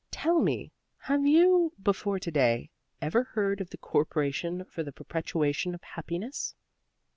[0.09, 0.71] Tell me,
[1.01, 2.71] have you, before to day,
[3.03, 6.55] ever heard of the Corporation for the Perpetuation of Happiness?"